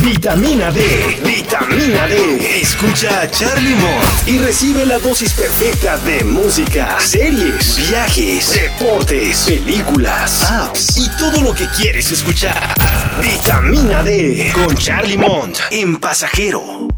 [0.00, 0.80] Vitamina D,
[1.24, 2.60] vitamina D.
[2.60, 10.44] Escucha a Charlie Mott y recibe la dosis perfecta de música, series, viajes, deportes, películas,
[10.50, 12.74] apps y todo lo que quieres escuchar.
[13.22, 16.95] Vitamina D con Charlie Mont en Pasajero.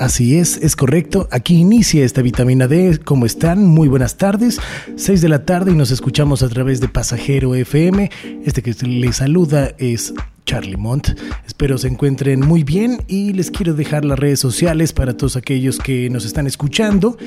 [0.00, 1.28] Así es, es correcto.
[1.30, 3.00] Aquí inicia esta vitamina D.
[3.04, 3.66] ¿Cómo están?
[3.66, 4.58] Muy buenas tardes.
[4.96, 8.10] 6 de la tarde y nos escuchamos a través de Pasajero FM.
[8.46, 10.14] Este que les saluda es
[10.46, 11.08] Charlie Mont.
[11.46, 15.78] Espero se encuentren muy bien y les quiero dejar las redes sociales para todos aquellos
[15.78, 17.18] que nos están escuchando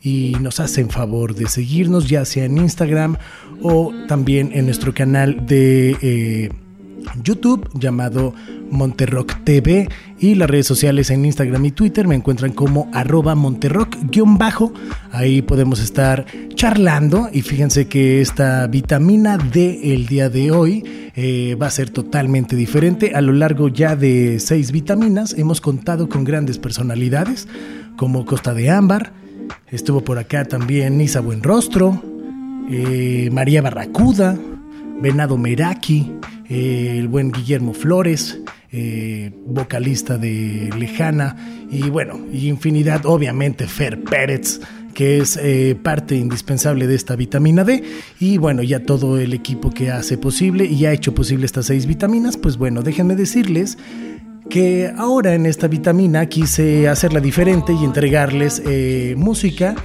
[0.00, 3.16] y nos hacen favor de seguirnos ya sea en Instagram
[3.60, 5.96] o también en nuestro canal de...
[6.00, 6.50] Eh,
[7.22, 8.34] YouTube llamado
[8.70, 14.72] Monterrock TV y las redes sociales en Instagram y Twitter me encuentran como arroba Monterrock-bajo.
[15.12, 20.84] Ahí podemos estar charlando y fíjense que esta vitamina D el día de hoy
[21.14, 23.14] eh, va a ser totalmente diferente.
[23.14, 27.48] A lo largo ya de seis vitaminas hemos contado con grandes personalidades
[27.96, 29.12] como Costa de Ámbar,
[29.70, 32.02] estuvo por acá también Nisa Buenrostro,
[32.70, 34.38] eh, María Barracuda,
[35.00, 36.12] Venado Meraki,
[36.48, 38.38] eh, el buen Guillermo Flores,
[38.70, 41.36] eh, vocalista de Lejana,
[41.70, 44.60] y bueno, y infinidad, obviamente Fer Pérez,
[44.92, 47.82] que es eh, parte indispensable de esta vitamina D,
[48.18, 51.86] y bueno, ya todo el equipo que hace posible y ha hecho posible estas seis
[51.86, 53.78] vitaminas, pues bueno, déjenme decirles
[54.50, 58.62] que ahora en esta vitamina quise hacerla diferente y entregarles
[59.16, 59.76] música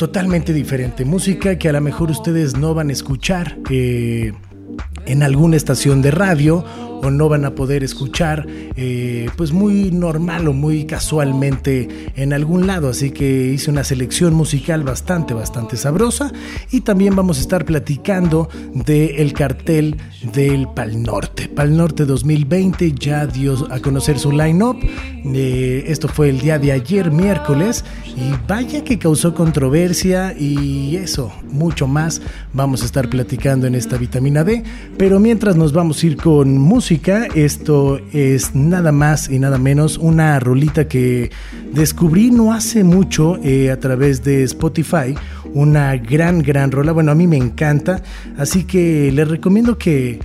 [0.00, 6.00] totalmente diferente, música que a lo mejor ustedes no van a escuchar en alguna estación
[6.00, 6.64] de radio
[7.02, 8.46] o no van a poder escuchar
[8.76, 12.88] eh, pues muy normal o muy casualmente en algún lado.
[12.88, 16.32] Así que hice una selección musical bastante, bastante sabrosa
[16.70, 19.96] y también vamos a estar platicando del cartel
[20.32, 21.48] del Pal Norte.
[21.48, 24.76] Pal Norte 2020 ya dio a conocer su line-up.
[25.24, 27.84] Eh, esto fue el día de ayer, miércoles,
[28.16, 32.20] y vaya que causó controversia y eso, mucho más
[32.52, 34.62] vamos a estar platicando en esta vitamina D.
[34.96, 39.96] Pero mientras nos vamos a ir con música, esto es nada más y nada menos
[39.96, 41.30] una rolita que
[41.72, 45.14] descubrí no hace mucho eh, a través de Spotify.
[45.54, 46.90] Una gran, gran rola.
[46.90, 48.02] Bueno, a mí me encanta.
[48.36, 50.18] Así que les recomiendo que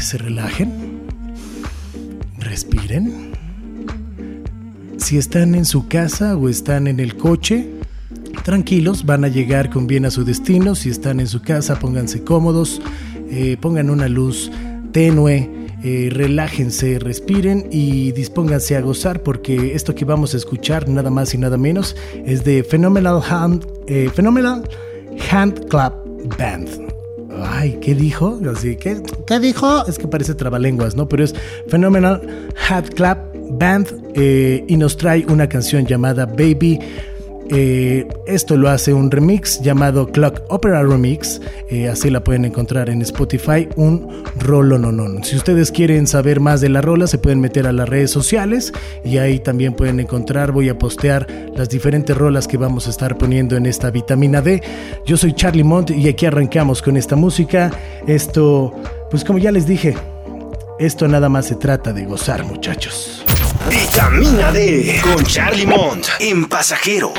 [0.00, 0.72] se relajen,
[2.40, 3.30] respiren.
[4.96, 7.70] Si están en su casa o están en el coche,
[8.42, 10.74] tranquilos, van a llegar con bien a su destino.
[10.74, 12.82] Si están en su casa, pónganse cómodos,
[13.30, 14.50] eh, pongan una luz
[14.94, 15.50] tenue.
[15.82, 21.34] Eh, relájense, respiren y dispónganse a gozar porque esto que vamos a escuchar nada más
[21.34, 21.94] y nada menos
[22.24, 24.66] es de Phenomenal Hand, eh, Phenomenal
[25.30, 25.92] Hand Clap
[26.38, 26.70] Band.
[27.42, 28.40] Ay, ¿qué dijo?
[28.50, 29.84] Así, ¿qué, ¿qué dijo?
[29.86, 31.06] Es que parece trabalenguas, ¿no?
[31.06, 31.34] Pero es
[31.68, 32.22] Phenomenal
[32.70, 33.18] Hand Clap
[33.50, 36.78] Band eh, y nos trae una canción llamada Baby
[37.50, 41.40] eh, esto lo hace un remix llamado Clock Opera Remix.
[41.68, 43.68] Eh, así la pueden encontrar en Spotify.
[43.76, 45.22] Un rolo no no.
[45.24, 48.72] Si ustedes quieren saber más de la rola, se pueden meter a las redes sociales
[49.04, 50.52] y ahí también pueden encontrar.
[50.52, 54.62] Voy a postear las diferentes rolas que vamos a estar poniendo en esta vitamina D.
[55.04, 57.70] Yo soy Charlie Mont y aquí arrancamos con esta música.
[58.06, 58.72] Esto,
[59.10, 59.94] pues como ya les dije,
[60.78, 63.24] esto nada más se trata de gozar, muchachos.
[63.68, 67.12] Vitamina D con Charlie Mont en pasajero.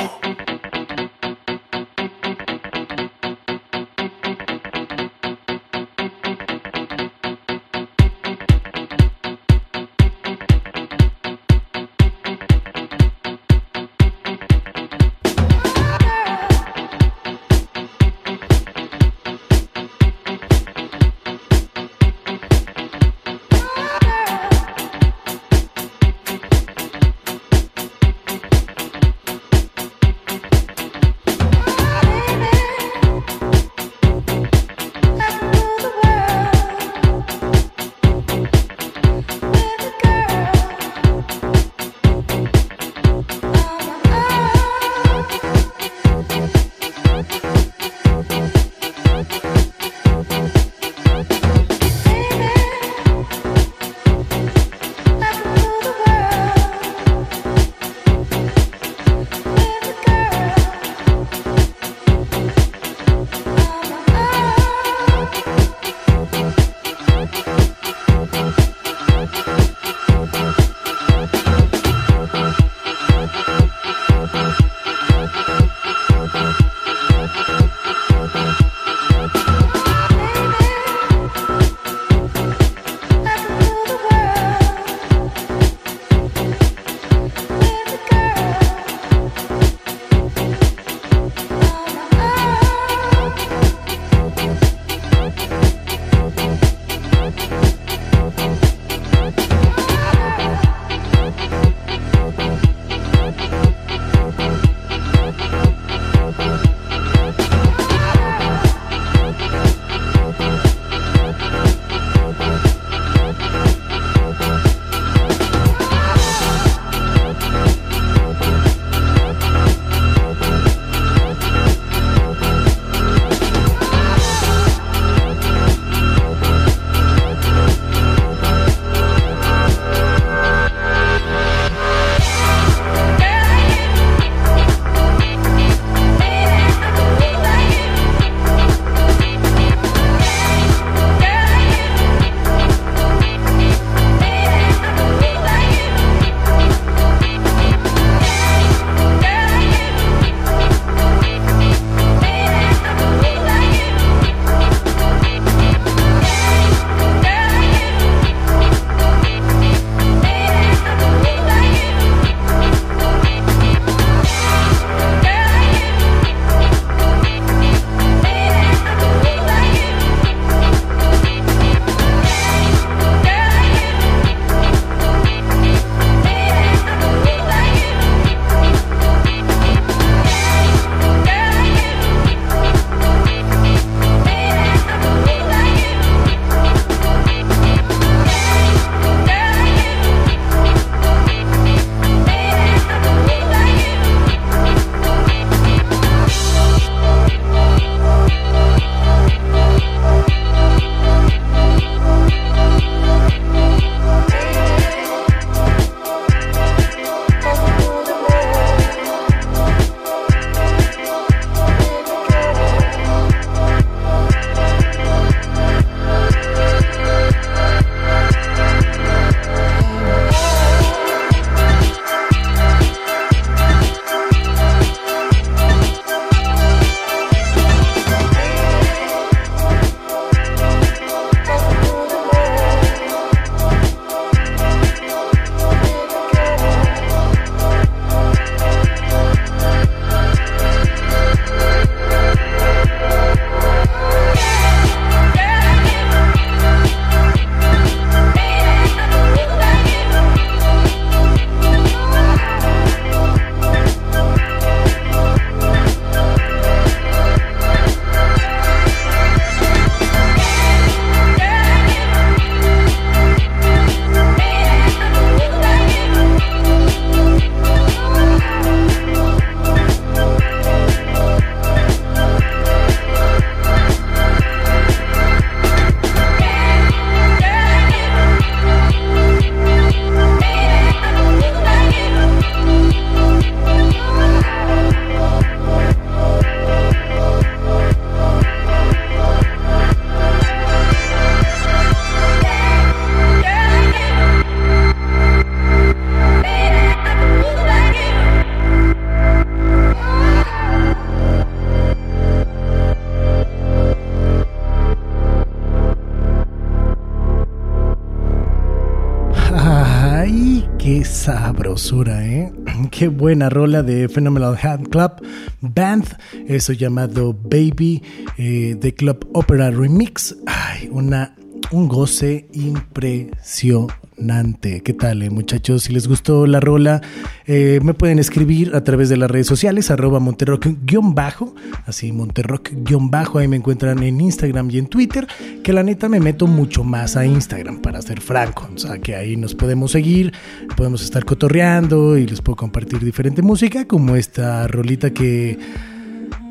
[312.96, 315.22] Qué buena rola de Phenomenal Hand Club
[315.60, 316.16] Band,
[316.48, 318.02] eso llamado Baby
[318.38, 320.34] eh, de Club Opera Remix.
[320.46, 321.36] Ay, una,
[321.72, 325.84] un goce impresionante ¿Qué tal, eh, muchachos?
[325.84, 327.02] Si les gustó la rola,
[327.46, 331.54] eh, me pueden escribir a través de las redes sociales, arroba monterrock-bajo,
[331.84, 335.26] así monterrock-bajo, ahí me encuentran en Instagram y en Twitter,
[335.62, 339.14] que la neta me meto mucho más a Instagram, para ser franco, o sea, que
[339.14, 340.32] ahí nos podemos seguir,
[340.76, 345.58] podemos estar cotorreando y les puedo compartir diferente música, como esta rolita que...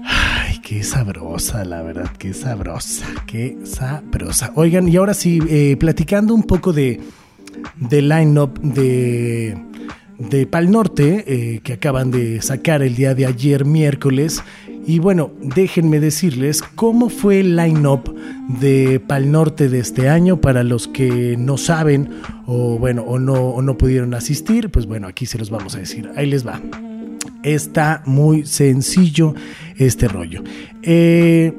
[0.07, 4.51] Ay, qué sabrosa, la verdad, qué sabrosa, qué sabrosa.
[4.55, 7.01] Oigan, y ahora sí, eh, platicando un poco de
[7.79, 9.57] de line-up de,
[10.17, 14.43] de Pal Norte eh, que acaban de sacar el día de ayer miércoles.
[14.87, 18.15] Y bueno, déjenme decirles cómo fue el line-up
[18.59, 22.09] de Pal Norte de este año para los que no saben
[22.45, 25.79] o bueno, o no, o no pudieron asistir, pues bueno, aquí se los vamos a
[25.79, 26.09] decir.
[26.15, 26.61] Ahí les va.
[27.41, 29.33] Está muy sencillo
[29.77, 30.43] este rollo.
[30.83, 31.53] Eh,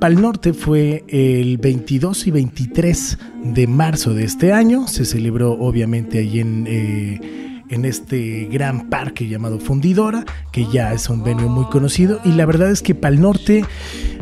[0.00, 4.88] Pal Norte fue el 22 y 23 de marzo de este año.
[4.88, 11.10] Se celebró obviamente allí en, eh, en este gran parque llamado Fundidora, que ya es
[11.10, 12.18] un venue muy conocido.
[12.24, 13.62] Y la verdad es que Pal Norte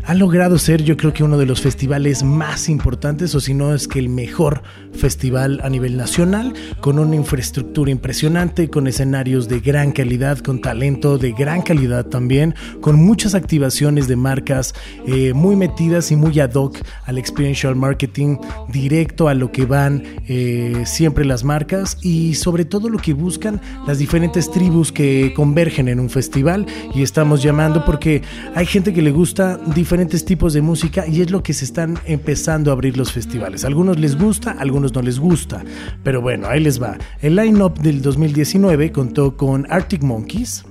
[0.05, 3.73] ha logrado ser yo creo que uno de los festivales más importantes, o si no
[3.73, 4.63] es que el mejor
[4.93, 11.17] festival a nivel nacional, con una infraestructura impresionante, con escenarios de gran calidad, con talento
[11.17, 14.73] de gran calidad también, con muchas activaciones de marcas
[15.07, 18.37] eh, muy metidas y muy ad hoc al experiential marketing,
[18.71, 23.61] directo a lo que van eh, siempre las marcas y sobre todo lo que buscan
[23.85, 28.21] las diferentes tribus que convergen en un festival y estamos llamando porque
[28.55, 29.88] hay gente que le gusta diferentes
[30.25, 33.65] tipos de música y es lo que se están empezando a abrir los festivales.
[33.65, 35.63] algunos les gusta, algunos no les gusta,
[36.03, 36.95] pero bueno, ahí les va.
[37.21, 40.63] El line-up del 2019 contó con Arctic Monkeys,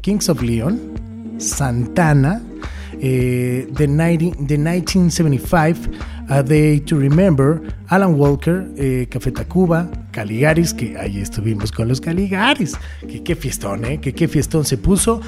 [0.00, 0.80] Kings of Leon,
[1.36, 2.42] Santana,
[3.06, 5.90] eh, The, 1975,
[6.30, 12.00] A Day to Remember, Alan Walker, eh, Café Tacuba, Caligaris, que ahí estuvimos con los
[12.00, 12.72] Caligaris.
[13.06, 14.00] Que qué fiestón, ¿eh?
[14.00, 15.20] Que qué fiestón se puso.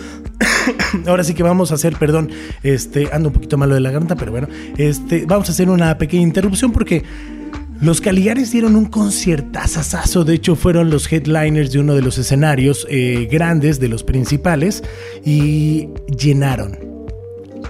[1.06, 2.30] Ahora sí que vamos a hacer, perdón,
[2.62, 5.98] este, ando un poquito malo de la garganta, pero bueno, este, vamos a hacer una
[5.98, 7.04] pequeña interrupción porque
[7.82, 12.86] los Caligaris dieron un conciertazazazo, de hecho fueron los headliners de uno de los escenarios
[12.88, 14.82] eh, grandes, de los principales,
[15.26, 16.85] y llenaron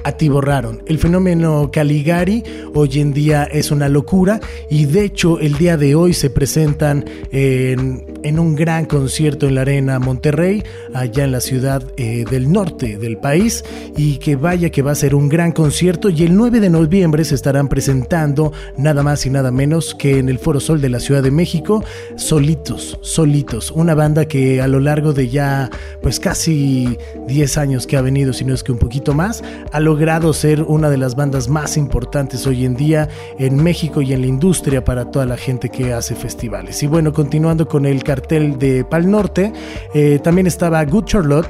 [0.07, 0.83] atiborraron.
[0.87, 2.45] El fenómeno Caligari
[2.75, 7.05] hoy en día es una locura y de hecho el día de hoy se presentan
[7.33, 10.63] en, un gran concierto en la Arena Monterrey,
[10.95, 13.65] allá en la ciudad eh, del norte del país
[13.97, 17.25] y que vaya que va a ser un gran concierto y el 9 de noviembre
[17.25, 21.01] se estarán presentando nada más y nada menos que en el Foro Sol de la
[21.01, 21.83] Ciudad de México,
[22.17, 27.97] solitos, solitos, una banda que a lo largo de ya pues casi 10 años que
[27.97, 29.43] ha venido, si no es que un poquito más,
[29.73, 34.03] a lo logrado ser una de las bandas más importantes hoy en día en México
[34.03, 36.83] y en la industria para toda la gente que hace festivales.
[36.83, 39.53] Y bueno, continuando con el de Pal Norte,
[39.95, 41.49] eh, también estaba Good Charlotte.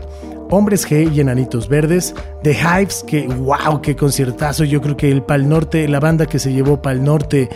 [0.51, 4.65] Hombres G y Enanitos Verdes, The Hives, que wow, qué conciertazo.
[4.65, 7.49] Yo creo que el Pal Norte, la banda que se llevó Pal Norte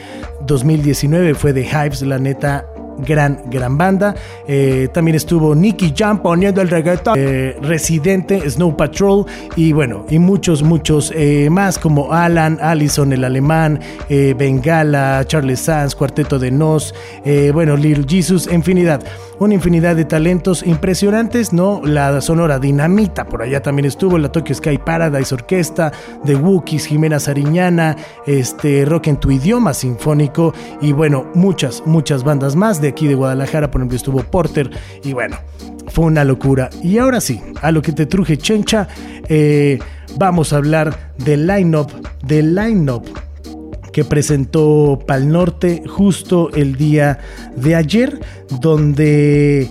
[0.46, 2.66] 2019 fue The Hives, la neta,
[3.04, 4.14] gran, gran banda.
[4.46, 9.26] Eh, también estuvo Nicky Jam poniendo el reggaetón, eh, Residente, Snow Patrol
[9.56, 15.94] y bueno, y muchos, muchos eh, más como Alan, Allison, el alemán, Bengala, Charles Sands,
[15.94, 16.94] Cuarteto de Nos,
[17.52, 19.02] bueno, Little Jesus, infinidad
[19.40, 21.80] una infinidad de talentos impresionantes, ¿no?
[21.82, 25.90] La Sonora Dinamita, por allá también estuvo, la Tokyo Sky Paradise Orquesta,
[26.24, 32.54] The Wookiees, Jimena Sariñana, este, Rock en tu idioma sinfónico y bueno, muchas, muchas bandas
[32.54, 32.82] más.
[32.82, 34.70] De aquí de Guadalajara, por ejemplo, estuvo Porter
[35.02, 35.38] y bueno,
[35.88, 36.68] fue una locura.
[36.82, 38.88] Y ahora sí, a lo que te truje Chencha,
[39.26, 39.78] eh,
[40.18, 41.90] vamos a hablar del line-up,
[42.22, 43.29] del line-up
[43.92, 47.18] que presentó Pal Norte justo el día
[47.56, 48.20] de ayer,
[48.60, 49.70] donde...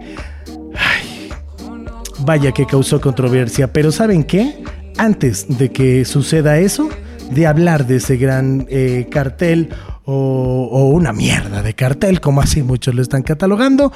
[2.19, 4.63] vaya que causó controversia, pero ¿saben qué?
[4.97, 6.89] Antes de que suceda eso,
[7.31, 9.69] de hablar de ese gran eh, cartel
[10.03, 13.93] o, o, una mierda de cartel, como así muchos lo están catalogando,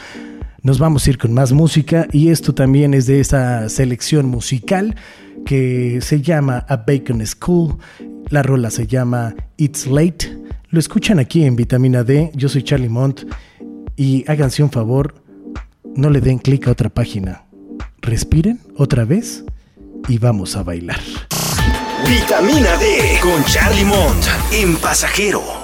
[0.63, 4.95] nos vamos a ir con más música y esto también es de esa selección musical
[5.45, 7.77] que se llama A Bacon School
[8.33, 10.35] la rola se llama It's Late.
[10.69, 12.31] Lo escuchan aquí en Vitamina D.
[12.33, 13.25] Yo soy Charlie Mont.
[13.95, 15.13] Y háganse un favor,
[15.95, 17.43] no le den clic a otra página.
[18.01, 19.43] Respiren otra vez
[20.07, 20.99] y vamos a bailar.
[22.07, 25.62] Vitamina D con Charlie Mont en pasajero.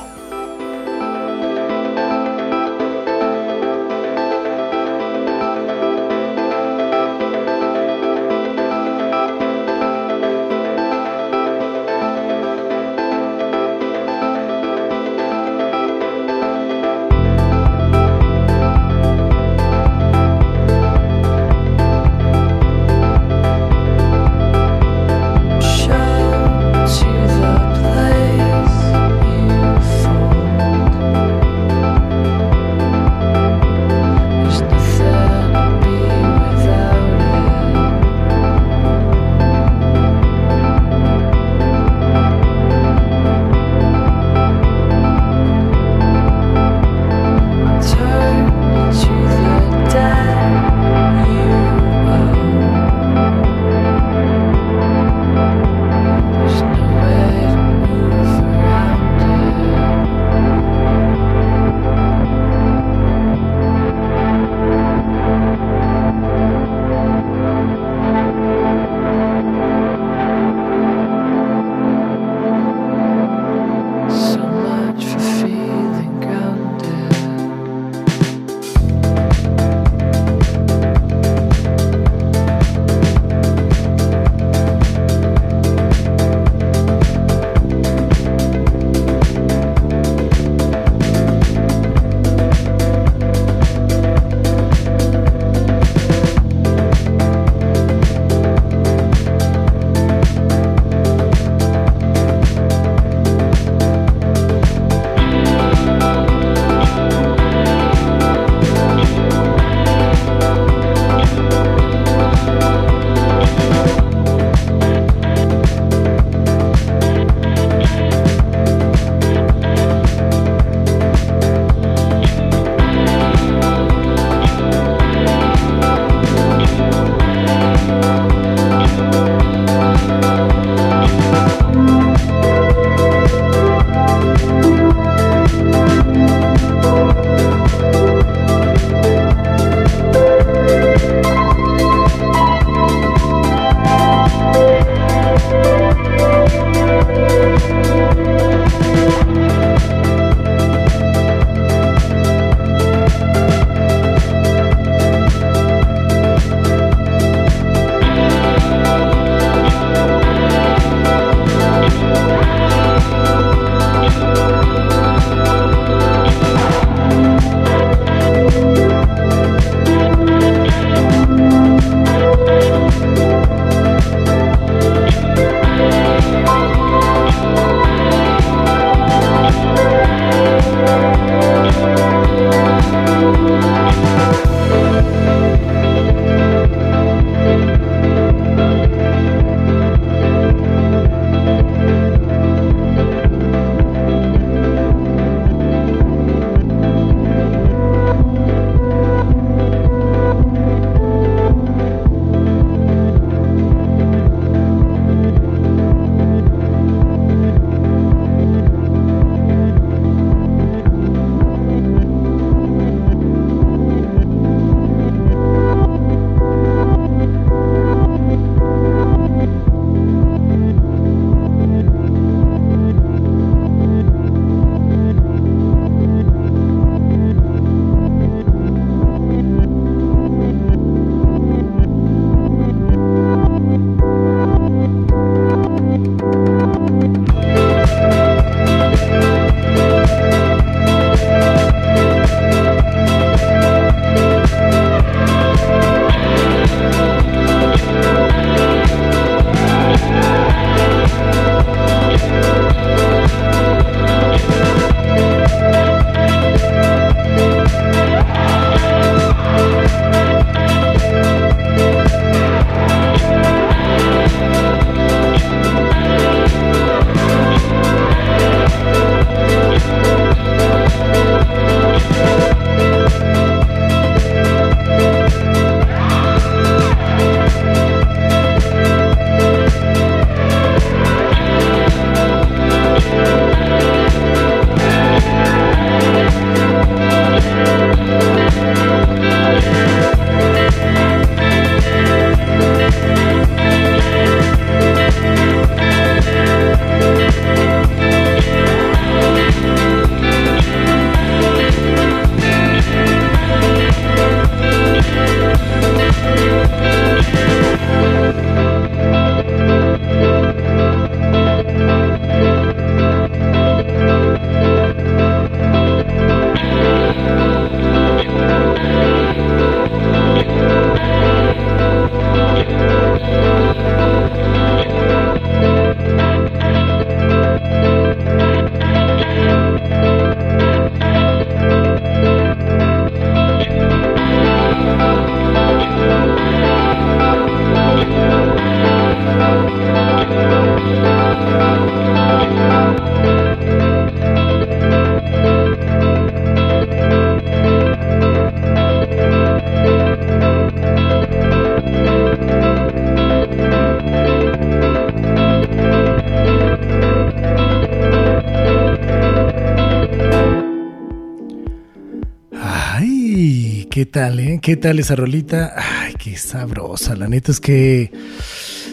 [364.09, 364.59] Tal, eh?
[364.61, 365.73] ¿Qué tal esa rolita?
[365.77, 367.15] Ay, qué sabrosa.
[367.15, 368.11] La neta es que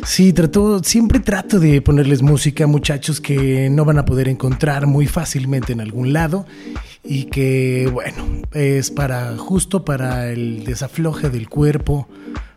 [0.05, 5.07] sí, trato, siempre trato de ponerles música, muchachos, que no van a poder encontrar muy
[5.07, 6.47] fácilmente en algún lado
[7.03, 12.09] y que, bueno, es para justo para el desafloje del cuerpo,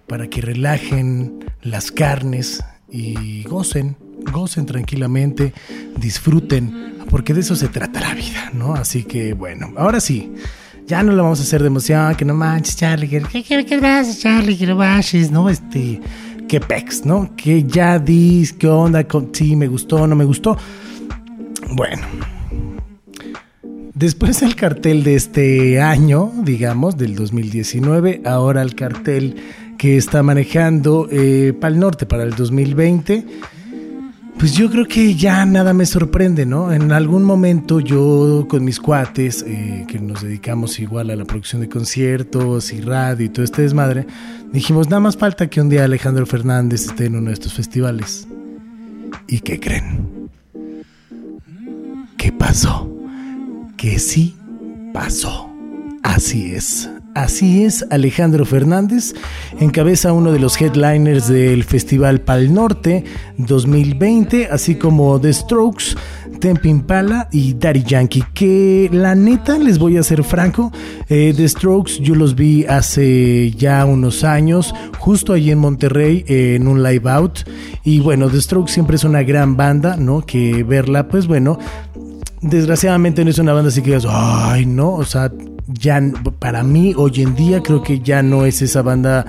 [0.08, 3.96] para que relajen las carnes y gocen,
[4.32, 5.54] gocen tranquilamente,
[5.98, 8.76] disfruten, porque de eso se trata la vida, ¿no?
[8.76, 10.32] Así que, bueno, ahora sí.
[10.90, 13.80] Ya no lo vamos a hacer de emoción, que no manches, Charlie, que, que, que,
[14.20, 15.48] Charlie, que no manches, ¿no?
[15.48, 16.02] Este,
[16.48, 17.36] que pex, ¿no?
[17.36, 20.58] Que ya dis, qué onda, con, sí, me gustó, no me gustó.
[21.74, 22.02] Bueno,
[23.94, 29.36] después del cartel de este año, digamos, del 2019, ahora el cartel
[29.78, 33.28] que está manejando eh, Pal Norte para el 2020
[34.40, 36.72] pues yo creo que ya nada me sorprende, ¿no?
[36.72, 41.60] En algún momento yo con mis cuates, eh, que nos dedicamos igual a la producción
[41.62, 44.08] de conciertos y radio y todo este desmadre,
[44.54, 48.30] dijimos, nada más falta que un día Alejandro Fernández esté en uno de estos festivales.
[49.28, 50.30] ¿Y qué creen?
[52.18, 52.90] ¿Qué pasó?
[53.76, 54.38] Que sí
[54.94, 55.50] pasó.
[56.02, 56.90] Así es.
[57.20, 59.14] Así es, Alejandro Fernández
[59.60, 63.04] encabeza uno de los headliners del Festival Pal Norte
[63.38, 65.98] 2020, así como The Strokes,
[66.40, 68.24] Temp Impala y Daddy Yankee.
[68.34, 70.72] Que la neta, les voy a ser franco,
[71.10, 76.70] eh, The Strokes yo los vi hace ya unos años, justo allí en Monterrey, en
[76.70, 77.40] un live out.
[77.84, 80.26] Y bueno, The Strokes siempre es una gran banda, ¿no?
[80.26, 81.60] Que verla, pues bueno,
[82.42, 85.32] desgraciadamente no es una banda así que digas, ay, no, o sea,
[85.68, 86.02] ya
[86.40, 89.26] para mí hoy en día creo que ya no es esa banda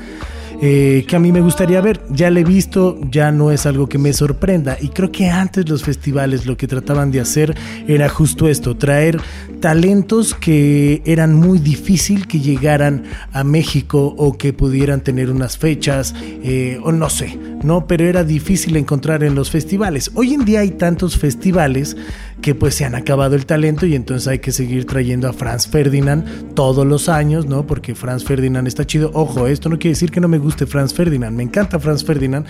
[0.62, 2.02] eh, que a mí me gustaría ver.
[2.10, 4.76] Ya la he visto, ya no es algo que me sorprenda.
[4.78, 7.56] Y creo que antes los festivales lo que trataban de hacer
[7.88, 9.20] era justo esto, traer
[9.60, 16.14] talentos que eran muy difícil que llegaran a México o que pudieran tener unas fechas
[16.18, 17.86] eh, o no sé, ¿no?
[17.86, 20.10] Pero era difícil encontrar en los festivales.
[20.14, 21.96] Hoy en día hay tantos festivales
[22.40, 25.66] que pues se han acabado el talento y entonces hay que seguir trayendo a Franz
[25.66, 27.66] Ferdinand todos los años, ¿no?
[27.66, 29.10] Porque Franz Ferdinand está chido.
[29.14, 32.46] Ojo, esto no quiere decir que no me guste Franz Ferdinand, me encanta Franz Ferdinand,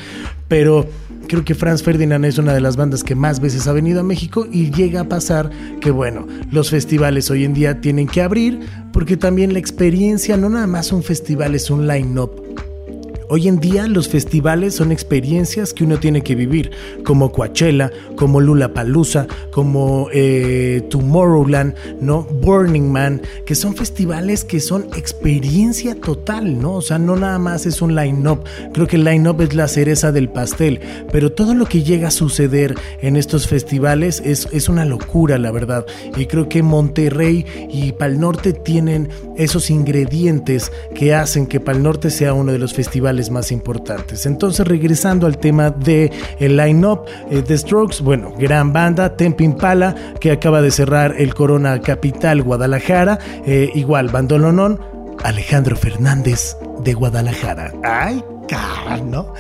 [0.48, 0.88] pero
[1.26, 4.04] creo que Franz Ferdinand es una de las bandas que más veces ha venido a
[4.04, 5.50] México y llega a pasar
[5.80, 8.60] que bueno, los festivales hoy en día tienen que abrir
[8.92, 12.69] porque también la experiencia no nada más un festival es un line-up
[13.32, 16.72] Hoy en día los festivales son experiencias que uno tiene que vivir,
[17.04, 22.24] como Coachella, como Lula Palusa, como eh, Tomorrowland, ¿no?
[22.24, 26.74] Burning Man, que son festivales que son experiencia total, ¿no?
[26.74, 28.42] O sea, no nada más es un line-up.
[28.72, 30.80] Creo que el line-up es la cereza del pastel,
[31.12, 35.52] pero todo lo que llega a suceder en estos festivales es, es una locura, la
[35.52, 35.86] verdad.
[36.16, 42.10] Y creo que Monterrey y Pal Norte tienen esos ingredientes que hacen que Pal Norte
[42.10, 44.24] sea uno de los festivales más importantes.
[44.24, 49.94] Entonces, regresando al tema de el line-up eh, de Strokes, bueno, gran banda, Temp Impala,
[50.20, 54.80] que acaba de cerrar el Corona Capital Guadalajara, eh, igual, bandolonón,
[55.24, 57.72] Alejandro Fernández de Guadalajara.
[57.82, 58.22] ¡Ay!
[59.04, 59.32] ¿No?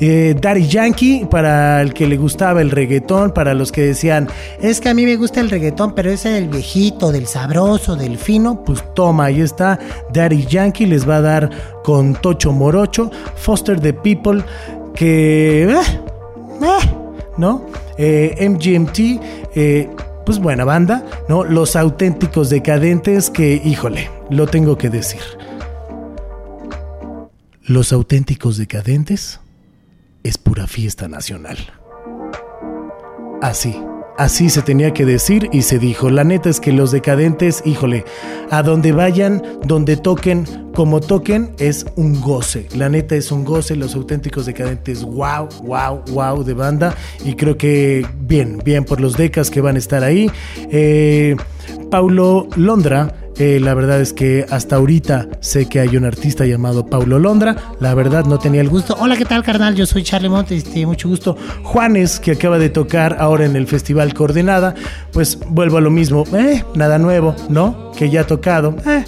[0.00, 4.28] Eh, Daddy Yankee, para el que le gustaba el reggaetón, para los que decían,
[4.60, 8.18] es que a mí me gusta el reggaetón, pero ese del viejito, del sabroso, del
[8.18, 9.78] fino, pues toma, ahí está,
[10.12, 11.50] Daddy Yankee les va a dar
[11.84, 14.42] con Tocho Morocho, Foster the People,
[14.94, 15.64] que...
[15.64, 15.76] Eh,
[16.62, 16.88] eh,
[17.36, 17.66] ¿No?
[17.98, 18.98] MGMT,
[20.26, 21.44] pues buena banda, ¿no?
[21.44, 25.20] Los auténticos decadentes que, híjole, lo tengo que decir.
[27.72, 29.40] Los auténticos decadentes
[30.24, 31.56] es pura fiesta nacional.
[33.40, 33.74] Así,
[34.18, 36.10] así se tenía que decir y se dijo.
[36.10, 38.04] La neta es que los decadentes, híjole,
[38.50, 42.68] a donde vayan, donde toquen, como toquen, es un goce.
[42.76, 43.74] La neta es un goce.
[43.74, 46.94] Los auténticos decadentes, wow, wow, wow de banda.
[47.24, 50.30] Y creo que bien, bien por los decas que van a estar ahí.
[50.70, 51.36] Eh,
[51.90, 56.86] Paulo Londra eh, la verdad es que hasta ahorita sé que hay un artista llamado
[56.86, 57.56] Paulo Londra.
[57.80, 58.96] La verdad no tenía el gusto.
[59.00, 59.74] Hola, ¿qué tal, carnal?
[59.74, 60.64] Yo soy Charlie Montes.
[60.64, 61.36] Este, mucho gusto.
[61.64, 64.76] Juanes, que acaba de tocar ahora en el Festival Coordenada.
[65.12, 66.22] Pues vuelvo a lo mismo.
[66.32, 67.90] Eh, nada nuevo, ¿no?
[67.96, 68.76] Que ya ha tocado.
[68.86, 69.04] Eh,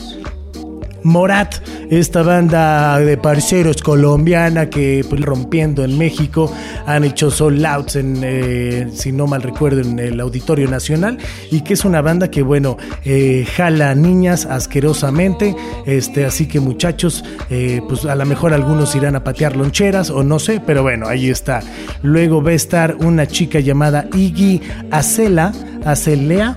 [1.04, 1.56] Morat,
[1.90, 6.50] esta banda de parceros colombiana que pues, rompiendo en México
[6.86, 11.18] han hecho sold outs en, eh, si no mal recuerdo, en el Auditorio Nacional
[11.50, 17.22] y que es una banda que bueno, eh, jala niñas asquerosamente, este, así que muchachos,
[17.50, 21.06] eh, pues a lo mejor algunos irán a patear loncheras o no sé, pero bueno,
[21.06, 21.60] ahí está.
[22.02, 25.52] Luego va a estar una chica llamada Iggy Acela,
[25.84, 26.56] Acelea,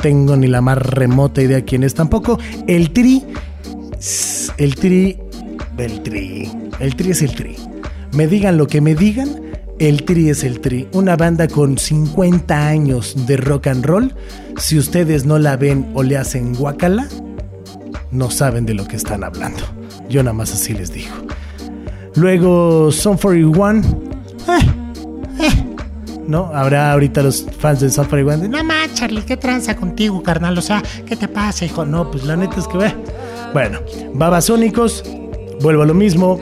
[0.00, 2.38] tengo ni la más remota idea quién es tampoco.
[2.66, 3.24] El Tri,
[4.58, 5.18] el tri,
[5.78, 7.56] el tri, el tri es el tri.
[8.12, 9.28] Me digan lo que me digan,
[9.78, 10.88] el tri es el tri.
[10.92, 14.14] Una banda con 50 años de rock and roll.
[14.56, 17.08] Si ustedes no la ven o le hacen guacala,
[18.10, 19.62] no saben de lo que están hablando.
[20.08, 21.14] Yo nada más así les digo.
[22.14, 23.80] Luego, Son 41.
[23.80, 23.82] Eh,
[24.48, 24.83] eh.
[26.26, 26.50] ¿No?
[26.54, 28.56] Habrá ahorita los fans de Son 41.
[28.56, 30.56] No más, Charlie, ¿qué tranza contigo, carnal?
[30.56, 31.84] O sea, ¿qué te pasa, hijo?
[31.84, 32.94] No, pues la neta es que ve.
[33.52, 33.80] Bueno,
[34.14, 35.04] Babasónicos,
[35.60, 36.40] vuelvo a lo mismo.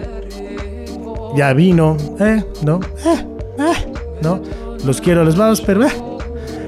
[1.36, 2.44] Ya vino, ¿eh?
[2.62, 2.80] ¿No?
[3.04, 3.26] ¿Eh?
[3.58, 3.94] ¿Eh?
[4.22, 4.40] ¿No?
[4.84, 5.92] Los quiero a los babos, pero ¿eh?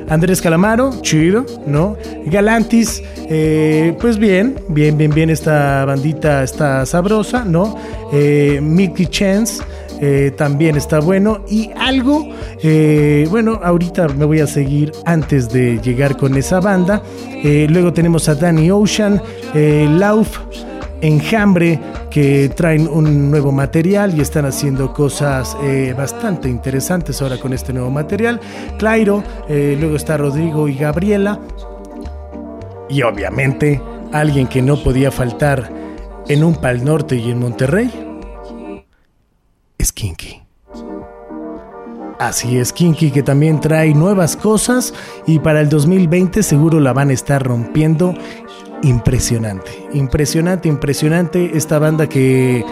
[0.09, 1.97] Andrés Calamaro, chido, ¿no?
[2.27, 7.77] Galantis, eh, pues bien, bien, bien, bien, esta bandita está sabrosa, ¿no?
[8.13, 9.63] Eh, Mickey Chance.
[10.01, 12.29] Eh, también está bueno y algo,
[12.63, 17.03] eh, bueno, ahorita me voy a seguir antes de llegar con esa banda.
[17.43, 19.21] luego tenemos a Danny Ocean,
[19.55, 20.39] Lauf,
[21.01, 21.79] Enjambre,
[22.11, 25.57] que traen un nuevo material y están haciendo cosas
[25.97, 28.41] bastante interesantes ahora con este nuevo material.
[28.79, 31.39] Clairo, luego está Rodrigo y Gabriela.
[32.89, 33.81] Y obviamente
[34.13, 35.71] alguien que no podía faltar
[36.29, 38.04] en un Pal Norte y en Monterrey
[39.93, 40.43] Kinky.
[42.19, 44.95] Así es, Kinky que también trae nuevas cosas
[45.27, 48.15] y para el 2020 seguro la van a estar rompiendo
[48.83, 49.71] impresionante.
[49.93, 52.65] Impresionante, impresionante esta banda que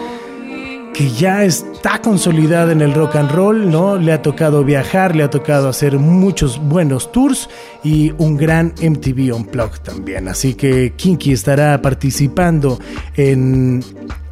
[0.93, 3.97] que ya está consolidada en el rock and roll, ¿no?
[3.97, 7.49] Le ha tocado viajar, le ha tocado hacer muchos buenos tours
[7.83, 10.27] y un gran MTV Unplugged también.
[10.27, 12.79] Así que Kinky estará participando
[13.15, 13.83] en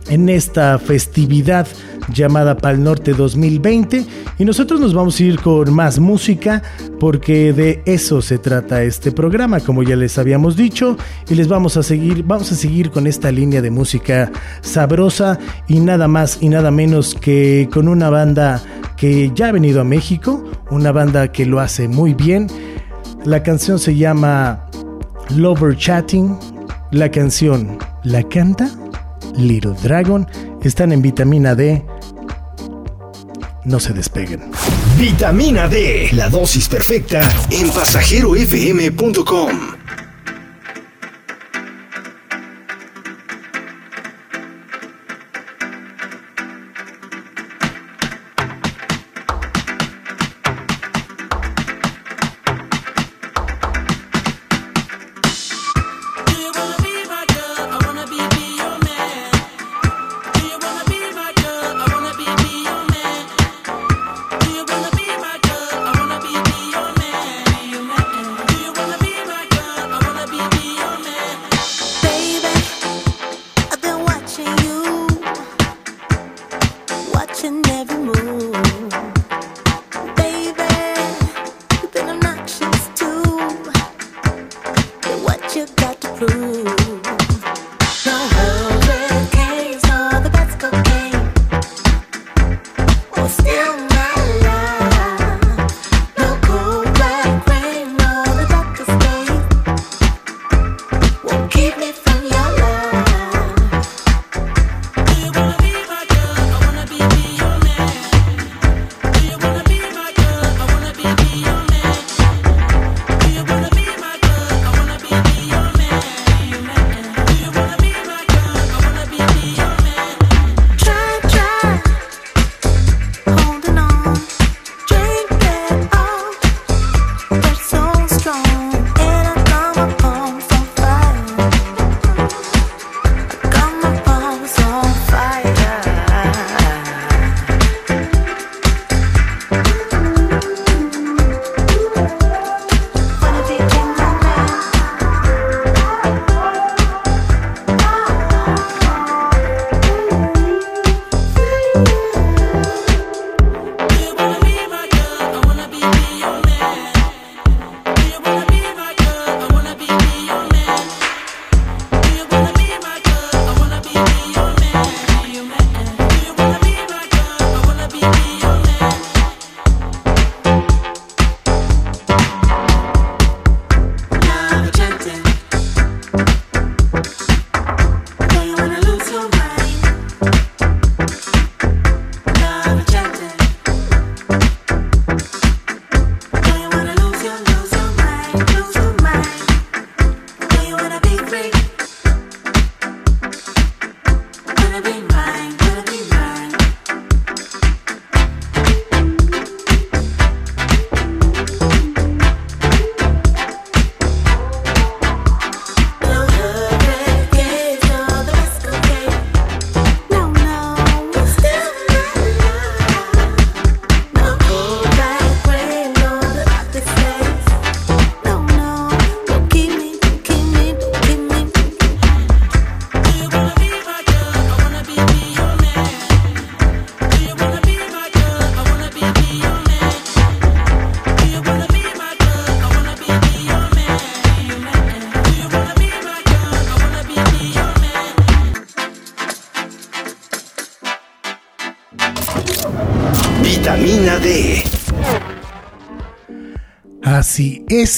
[0.09, 1.67] en esta festividad
[2.13, 4.05] llamada Pal Norte 2020
[4.37, 6.61] y nosotros nos vamos a ir con más música
[6.99, 10.97] porque de eso se trata este programa como ya les habíamos dicho.
[11.29, 15.79] Y les vamos a seguir vamos a seguir con esta línea de música sabrosa y
[15.79, 18.61] nada más y nada menos que con una banda
[18.97, 22.47] que ya ha venido a México una banda que lo hace muy bien.
[23.25, 24.67] La canción se llama
[25.35, 26.37] Lover Chatting.
[26.91, 28.69] La canción la canta
[29.37, 30.27] Little Dragon
[30.63, 31.83] están en vitamina D.
[33.63, 34.51] No se despeguen.
[34.97, 39.49] Vitamina D, la dosis perfecta en pasajerofm.com.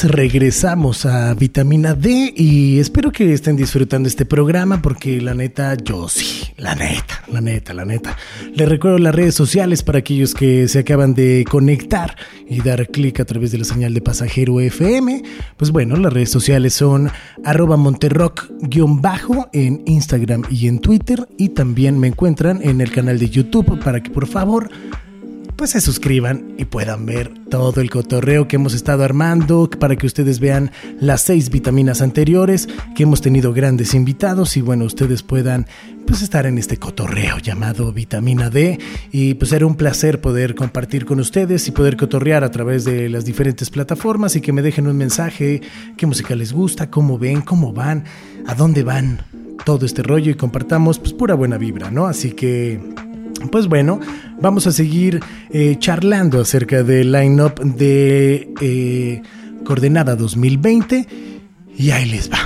[0.03, 6.09] Regresamos a Vitamina D y espero que estén disfrutando este programa porque la neta, yo
[6.09, 8.17] sí, la neta, la neta, la neta.
[8.53, 12.17] Les recuerdo las redes sociales para aquellos que se acaban de conectar
[12.49, 15.23] y dar clic a través de la señal de pasajero FM.
[15.55, 17.09] Pues bueno, las redes sociales son
[17.45, 23.29] arroba monterrock-bajo en Instagram y en Twitter y también me encuentran en el canal de
[23.29, 24.69] YouTube para que por favor
[25.55, 30.05] pues se suscriban y puedan ver todo el cotorreo que hemos estado armando para que
[30.05, 35.67] ustedes vean las seis vitaminas anteriores, que hemos tenido grandes invitados y bueno, ustedes puedan
[36.05, 38.79] pues estar en este cotorreo llamado vitamina D
[39.11, 43.09] y pues era un placer poder compartir con ustedes y poder cotorrear a través de
[43.09, 45.61] las diferentes plataformas y que me dejen un mensaje,
[45.97, 48.03] qué música les gusta, cómo ven, cómo van,
[48.47, 49.21] a dónde van,
[49.65, 52.07] todo este rollo y compartamos pues pura buena vibra, ¿no?
[52.07, 52.81] Así que
[53.51, 53.99] pues bueno,
[54.39, 55.19] vamos a seguir
[55.49, 59.21] eh, charlando acerca del line-up de eh,
[59.63, 61.07] Coordenada 2020
[61.77, 62.39] y ahí les va.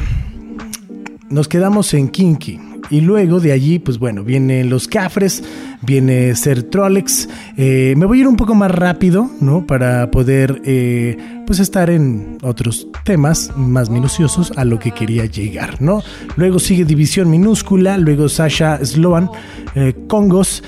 [1.29, 2.66] Nos quedamos en Kinky.
[2.89, 5.43] Y luego de allí, pues bueno, vienen los Cafres,
[5.81, 7.27] viene Ser Trolex.
[7.57, 9.65] Eh, me voy a ir un poco más rápido, ¿no?
[9.65, 15.81] Para poder, eh, pues estar en otros temas más minuciosos a lo que quería llegar,
[15.81, 16.01] ¿no?
[16.35, 19.29] Luego sigue División Minúscula, luego Sasha Sloan,
[19.75, 20.63] eh, Congos,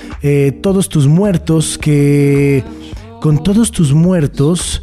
[0.62, 2.62] Todos tus muertos, que
[3.20, 4.82] con todos tus muertos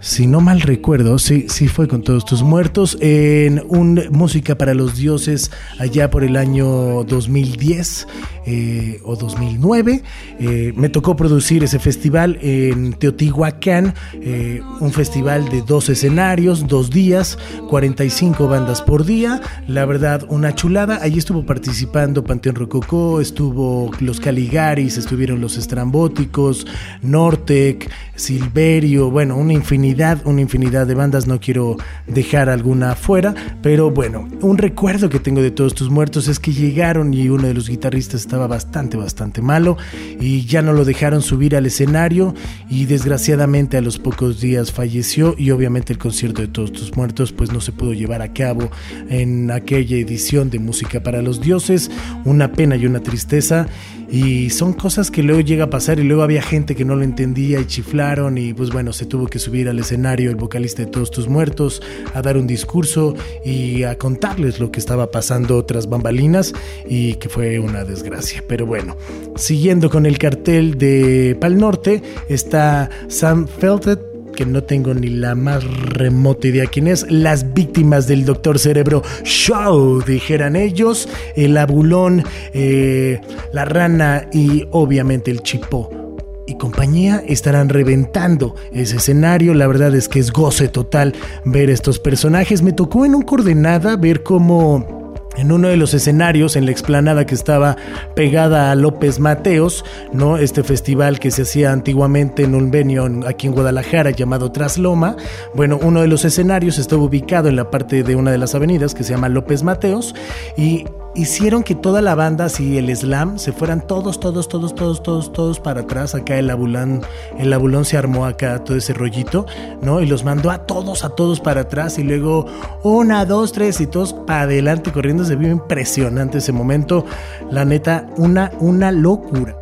[0.00, 4.74] si no mal recuerdo, sí, sí fue con todos tus muertos, en un Música para
[4.74, 8.06] los Dioses allá por el año 2010
[8.46, 10.02] eh, o 2009.
[10.38, 16.90] Eh, me tocó producir ese festival en Teotihuacán, eh, un festival de dos escenarios, dos
[16.90, 19.40] días, 45 bandas por día.
[19.66, 21.00] La verdad, una chulada.
[21.02, 26.66] Allí estuvo participando Panteón Rococó, estuvo los Caligaris, estuvieron los Estrambóticos,
[27.02, 29.85] Nortec, Silverio, bueno, una infinidad,
[30.24, 31.26] una infinidad de bandas.
[31.26, 36.28] No quiero dejar alguna fuera, pero bueno, un recuerdo que tengo de todos tus muertos
[36.28, 39.76] es que llegaron y uno de los guitarristas estaba bastante, bastante malo
[40.20, 42.34] y ya no lo dejaron subir al escenario
[42.68, 47.32] y desgraciadamente a los pocos días falleció y obviamente el concierto de todos tus muertos
[47.32, 48.70] pues no se pudo llevar a cabo
[49.08, 51.90] en aquella edición de Música para los Dioses,
[52.24, 53.66] una pena y una tristeza
[54.10, 57.02] y son cosas que luego llega a pasar y luego había gente que no lo
[57.02, 60.90] entendía y chiflaron y pues bueno, se tuvo que subir al escenario el vocalista de
[60.90, 61.82] Todos tus muertos
[62.14, 66.52] a dar un discurso y a contarles lo que estaba pasando tras bambalinas
[66.88, 68.42] y que fue una desgracia.
[68.46, 68.96] Pero bueno,
[69.36, 73.98] siguiendo con el cartel de Pal Norte está Sam Felted
[74.36, 79.02] que no tengo ni la más remota idea quién es, las víctimas del Doctor Cerebro
[79.24, 83.18] Show, dijeran ellos, el abulón, eh,
[83.52, 86.05] la rana y obviamente el chipó
[86.46, 89.54] y compañía estarán reventando ese escenario.
[89.54, 92.62] La verdad es que es goce total ver estos personajes.
[92.62, 94.96] Me tocó en un coordenada ver cómo
[95.36, 97.76] en uno de los escenarios, en la explanada que estaba
[98.14, 100.38] pegada a López Mateos, ¿no?
[100.38, 105.16] Este festival que se hacía antiguamente en un venio aquí en Guadalajara llamado Trasloma.
[105.54, 108.94] Bueno, uno de los escenarios estaba ubicado en la parte de una de las avenidas
[108.94, 110.14] que se llama López Mateos
[110.56, 110.86] y
[111.16, 115.32] hicieron que toda la banda, así el slam, se fueran todos, todos, todos, todos, todos,
[115.32, 116.14] todos para atrás.
[116.14, 117.02] Acá el abulón,
[117.38, 119.46] el abulón se armó acá todo ese rollito,
[119.82, 120.00] ¿no?
[120.00, 121.98] Y los mandó a todos, a todos para atrás.
[121.98, 122.46] Y luego
[122.82, 125.24] una, dos, tres y todos para adelante corriendo.
[125.24, 127.04] Se vio impresionante ese momento.
[127.50, 129.56] La neta, una, una locura.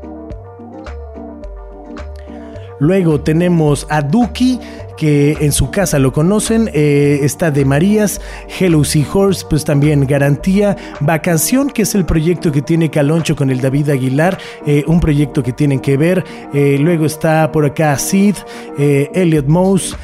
[2.81, 4.61] Luego tenemos a Duki
[4.97, 8.21] que en su casa lo conocen, eh, está de Marías,
[8.59, 8.83] Hello
[9.13, 13.91] Horse, pues también Garantía, Vacación, que es el proyecto que tiene Caloncho con el David
[13.91, 18.37] Aguilar, eh, un proyecto que tienen que ver, eh, luego está por acá Sid,
[18.79, 19.97] Elliot Mouse,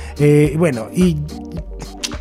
[0.56, 1.16] bueno, y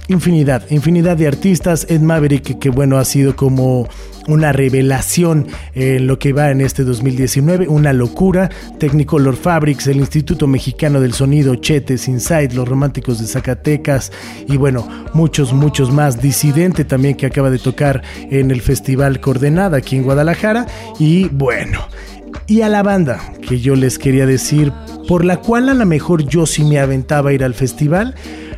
[0.08, 3.88] infinidad, infinidad de artistas, Ed Maverick, que bueno, ha sido como
[4.30, 8.50] una revelación en lo que va en este 2019, una locura.
[8.78, 14.12] Technicolor Fabrics, el Instituto Mexicano del Sonido, Chetes, Inside, Los Románticos de Zacatecas
[14.48, 16.22] y bueno, muchos, muchos más.
[16.22, 20.68] Disidente también que acaba de tocar en el Festival Coordenada aquí en Guadalajara
[21.00, 21.80] y bueno.
[22.48, 24.72] Y a la banda que yo les quería decir,
[25.08, 28.16] por la cual a lo mejor yo sí me aventaba a ir al festival,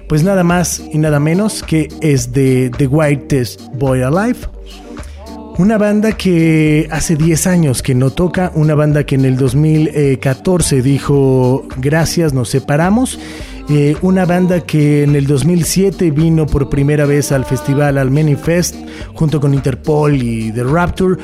[0.08, 4.40] pues nada más y nada menos que es de The Whitest Boy Alive
[5.62, 10.82] una banda que hace 10 años que no toca, una banda que en el 2014
[10.82, 13.20] dijo gracias, nos separamos.
[13.70, 18.76] Eh, una banda que en el 2007 vino por primera vez al festival al Manifest
[19.14, 21.22] junto con Interpol y The Rapture.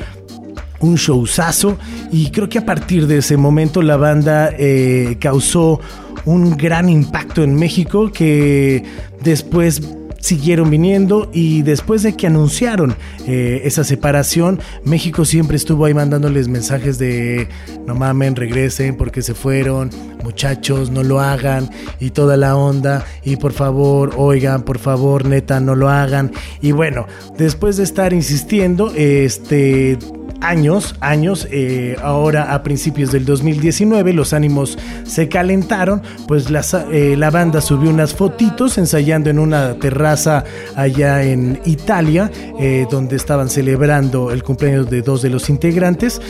[0.81, 1.75] un showzazo
[2.11, 5.79] y creo que a partir de ese momento la banda eh, causó
[6.25, 8.83] un gran impacto en México que
[9.23, 9.81] después
[10.20, 12.95] siguieron viniendo y después de que anunciaron
[13.26, 17.47] eh, esa separación, México siempre estuvo ahí mandándoles mensajes de
[17.86, 19.89] no mamen, regresen porque se fueron,
[20.24, 25.59] muchachos, no lo hagan y toda la onda y por favor, oigan, por favor, neta,
[25.59, 26.32] no lo hagan.
[26.61, 27.07] Y bueno,
[27.38, 29.97] después de estar insistiendo, este
[30.41, 36.47] años, años, eh, ahora a principios del 2019 los ánimos se calentaron, pues
[36.91, 40.43] eh, la banda subió unas fotitos ensayando en una terraza
[40.75, 46.21] allá en Italia, eh, donde estaban celebrando el cumpleaños de dos de los integrantes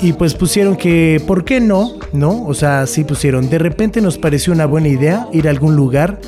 [0.00, 1.94] y pues pusieron que, ¿por qué no?
[2.12, 2.44] ¿No?
[2.44, 6.20] O sea, sí pusieron, de repente nos pareció una buena idea ir a algún lugar,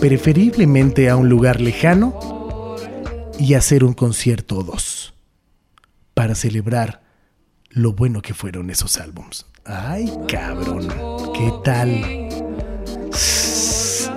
[0.00, 2.18] preferiblemente a un lugar lejano,
[3.38, 5.17] y hacer un concierto o dos
[6.18, 7.00] para celebrar
[7.70, 9.46] lo bueno que fueron esos álbums.
[9.64, 10.88] Ay, cabrón,
[11.32, 11.88] ¿qué tal?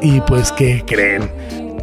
[0.02, 1.30] Y pues, ¿qué creen?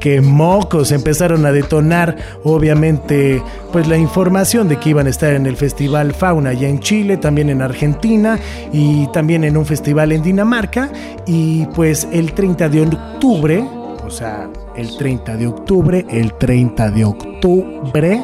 [0.00, 3.40] que mocos empezaron a detonar, obviamente,
[3.72, 7.16] pues la información de que iban a estar en el Festival Fauna allá en Chile,
[7.16, 8.40] también en Argentina
[8.72, 10.90] y también en un festival en Dinamarca.
[11.26, 17.04] Y pues el 30 de octubre, o sea, el 30 de octubre, el 30 de
[17.04, 18.22] octubre,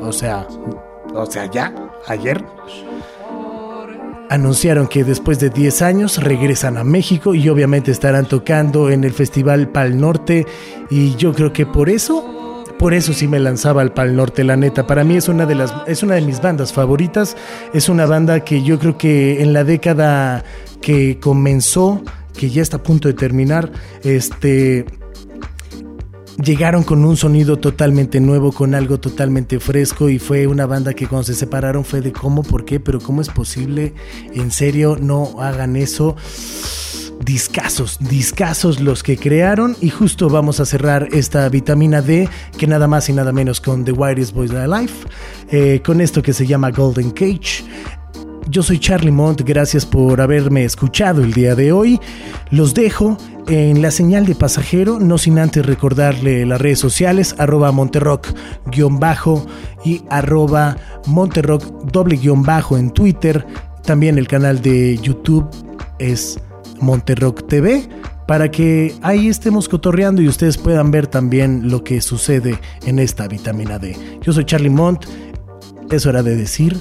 [0.00, 0.46] o sea,
[1.16, 1.74] o sea, ya,
[2.06, 2.44] ayer,
[4.28, 9.12] anunciaron que después de 10 años regresan a México y obviamente estarán tocando en el
[9.12, 10.46] Festival Pal Norte.
[10.90, 14.56] Y yo creo que por eso, por eso sí me lanzaba al Pal Norte, la
[14.56, 14.86] neta.
[14.86, 17.36] Para mí es una de las es una de mis bandas favoritas,
[17.72, 20.44] es una banda que yo creo que en la década
[20.80, 22.02] que comenzó,
[22.36, 23.70] que ya está a punto de terminar,
[24.02, 24.84] este
[26.42, 31.06] llegaron con un sonido totalmente nuevo, con algo totalmente fresco y fue una banda que
[31.06, 33.94] cuando se separaron fue de cómo, por qué, pero cómo es posible,
[34.32, 36.16] en serio, no hagan eso.
[37.24, 42.86] Discasos, discasos los que crearon y justo vamos a cerrar esta vitamina D que nada
[42.86, 44.92] más y nada menos con The Widest Boys Alive,
[45.50, 47.64] eh, con esto que se llama Golden Cage.
[48.48, 51.98] Yo soy Charlie Mont, gracias por haberme escuchado el día de hoy.
[52.50, 53.18] Los dejo
[53.48, 58.28] en la señal de pasajero, no sin antes recordarle las redes sociales, arroba monterrock
[58.66, 59.44] guion bajo
[59.84, 60.76] y arroba
[61.06, 63.44] monterrock doble guion bajo en Twitter.
[63.82, 65.48] También el canal de YouTube
[65.98, 66.38] es
[66.80, 67.88] Monterrock TV
[68.28, 73.26] para que ahí estemos cotorreando y ustedes puedan ver también lo que sucede en esta
[73.26, 73.96] vitamina D.
[74.22, 75.04] Yo soy Charlie Mont,
[75.90, 76.76] es hora de decir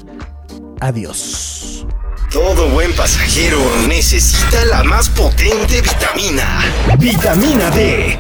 [0.80, 1.86] Adiós.
[2.32, 6.64] Todo buen pasajero necesita la más potente vitamina.
[7.00, 8.20] Vitamina D.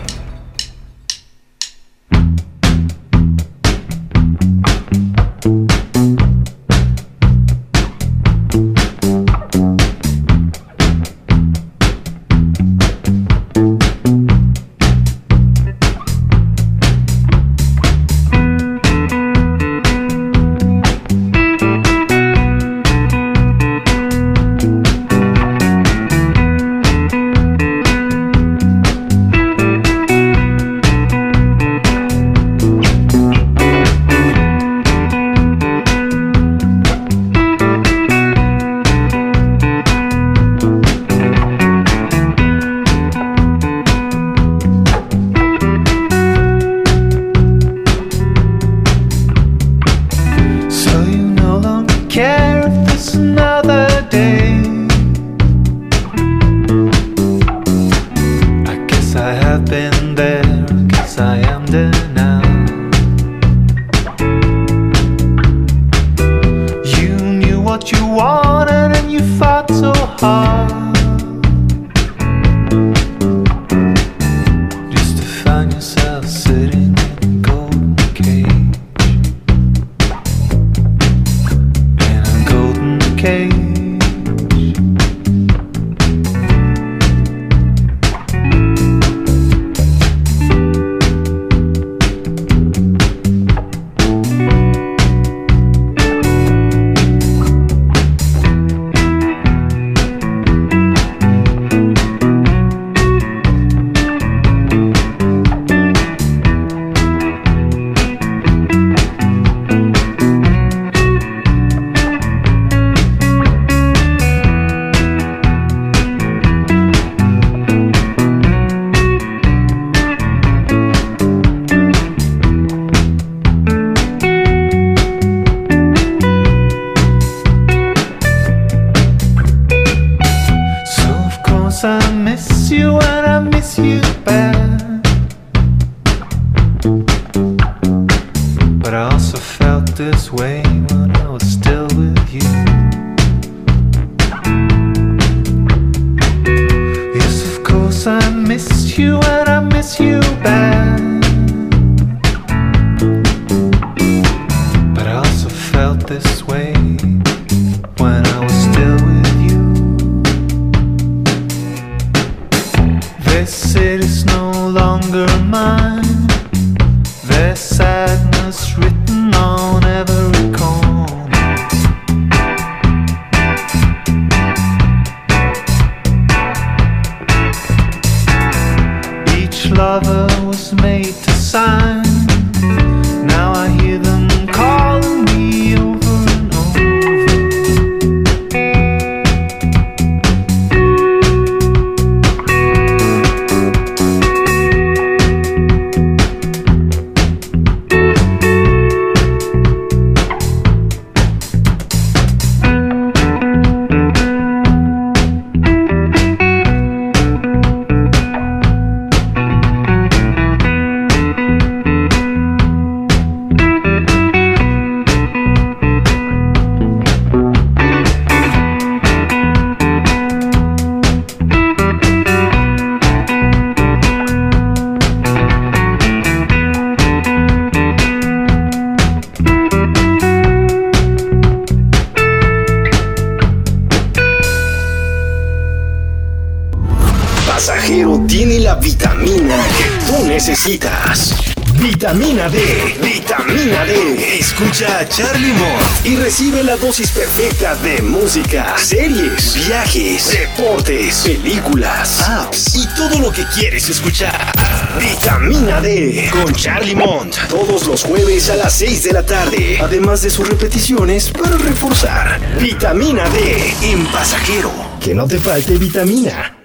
[246.16, 253.45] recibe la dosis perfecta de música, series, viajes, deportes, películas, apps y todo lo que
[253.47, 254.51] quieres escuchar.
[254.99, 260.22] Vitamina D con Charlie Mont todos los jueves a las 6 de la tarde, además
[260.22, 262.39] de sus repeticiones para reforzar.
[262.59, 264.72] Vitamina D en pasajero.
[264.99, 266.57] Que no te falte vitamina.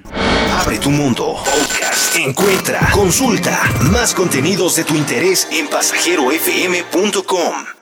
[0.61, 1.37] Abre tu mundo.
[1.45, 2.17] Podcast.
[2.17, 7.80] Encuentra, consulta más contenidos de tu interés en pasajerofm.com.